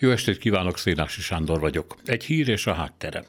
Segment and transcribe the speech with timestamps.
[0.00, 1.96] Jó estét kívánok, Szénási Sándor vagyok.
[2.04, 3.24] Egy hír és a háttere.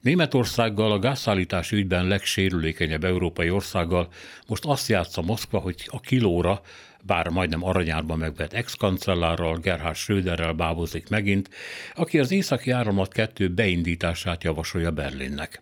[0.00, 4.08] Németországgal a gázszállítási ügyben legsérülékenyebb európai országgal
[4.46, 6.60] most azt játsza Moszkva, hogy a kilóra,
[7.02, 11.50] bár majdnem aranyárban megvett ex-kancellárral, Gerhard Schröderrel bábozik megint,
[11.94, 15.60] aki az északi áramlat kettő beindítását javasolja Berlinnek.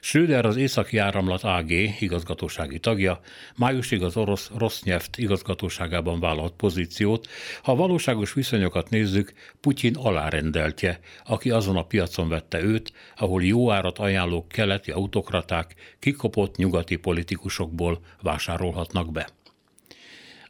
[0.00, 1.70] Schröder az északi áramlat AG
[2.00, 3.20] igazgatósági tagja,
[3.56, 7.28] májusig az orosz Rosnyeft igazgatóságában vállalt pozíciót.
[7.62, 13.70] Ha a valóságos viszonyokat nézzük, Putyin alárendeltje, aki azon a piacon vette őt, ahol jó
[13.70, 19.28] árat ajánló keleti autokraták kikopott nyugati politikusokból vásárolhatnak be.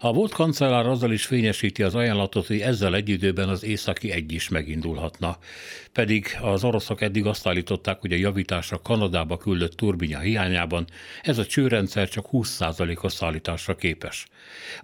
[0.04, 4.32] A volt kancellár azzal is fényesíti az ajánlatot, hogy ezzel egy időben az északi egy
[4.32, 5.38] is megindulhatna.
[5.92, 10.86] Pedig az oroszok eddig azt állították, hogy a javításra Kanadába küldött turbina hiányában
[11.22, 14.26] ez a csőrendszer csak 20%-os szállításra képes.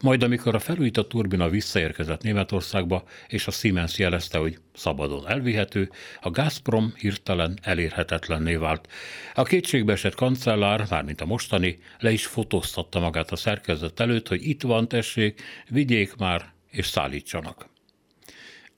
[0.03, 5.91] Majd amikor a felújított turbina visszaérkezett Németországba, és a Siemens jelezte, hogy szabadon elvihető,
[6.21, 8.89] a Gazprom hirtelen elérhetetlenné vált.
[9.35, 14.63] A kétségbeesett kancellár, mármint a mostani, le is fotóztatta magát a szerkezet előtt, hogy itt
[14.63, 17.69] van, tessék, vigyék már és szállítsanak.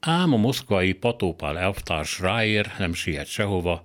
[0.00, 3.82] Ám a moszkvai patópál elvtárs ráér nem siet sehova,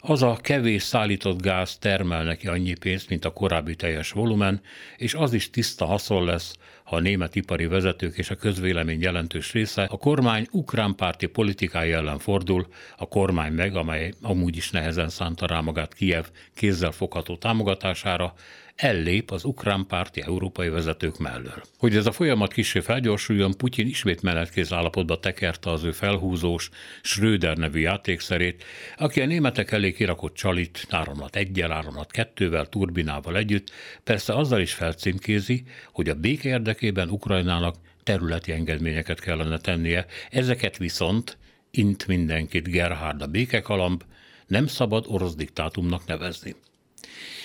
[0.00, 4.60] az a kevés szállított gáz termel neki annyi pénzt, mint a korábbi teljes volumen,
[4.96, 6.54] és az is tiszta haszon lesz,
[6.84, 11.96] ha a német ipari vezetők és a közvélemény jelentős része a kormány ukrán párti politikája
[11.96, 17.36] ellen fordul, a kormány meg, amely amúgy is nehezen szánta rá magát Kiev kézzel fogható
[17.36, 18.34] támogatására,
[18.78, 21.62] ellép az ukrán párti európai vezetők mellől.
[21.78, 26.70] Hogy ez a folyamat kicsi felgyorsuljon, Putyin ismét menetkéz állapotba tekerte az ő felhúzós
[27.02, 28.64] Schröder nevű játékszerét,
[28.96, 33.70] aki a németek elé kirakott csalit áramlat egyel, áramlat kettővel, turbinával együtt,
[34.04, 41.38] persze azzal is felcímkézi, hogy a béke érdekében Ukrajnának területi engedményeket kellene tennie, ezeket viszont,
[41.70, 44.04] int mindenkit Gerhard a békekalamb,
[44.46, 46.54] nem szabad orosz diktátumnak nevezni.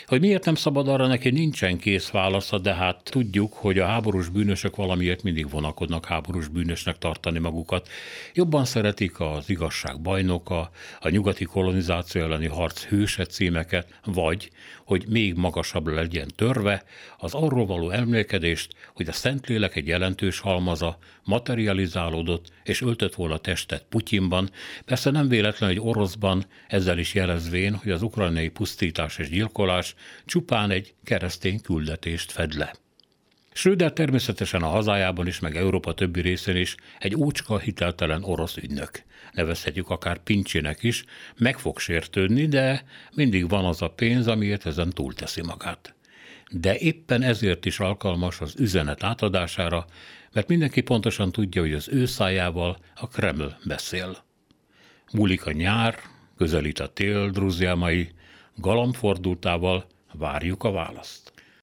[0.08, 4.30] Hogy miért nem szabad arra neki nincsen kész válasza, de hát tudjuk, hogy a háborús
[4.30, 7.88] bűnösök valamiért mindig vonakodnak háborús bűnösnek tartani magukat.
[8.34, 14.52] Jobban szeretik az igazság bajnoka, a nyugati kolonizáció elleni harc hőse címeket, vagy,
[14.86, 16.84] hogy még magasabb legyen törve,
[17.18, 23.86] az arról való emlékedést, hogy a Szentlélek egy jelentős halmaza materializálódott és öltött volna testet
[23.90, 24.50] Putyinban,
[24.86, 29.93] persze nem véletlen, hogy oroszban, ezzel is jelezvén, hogy az ukrajnai pusztítás és gyilkolás
[30.26, 32.74] csupán egy keresztény küldetést fed le.
[33.54, 39.04] Schröder természetesen a hazájában is, meg Európa többi részén is egy ócska hiteltelen orosz ügynök.
[39.32, 41.04] Nevezhetjük akár pincsének is,
[41.38, 45.94] meg fog sértődni, de mindig van az a pénz, amiért ezen túlteszi magát.
[46.50, 49.86] De éppen ezért is alkalmas az üzenet átadására,
[50.32, 54.18] mert mindenki pontosan tudja, hogy az ő szájával a Kreml beszél.
[55.12, 56.00] Múlik a nyár,
[56.38, 58.10] közelít a tél, druzjámai,
[58.56, 61.33] galambfordultával várjuk a választ.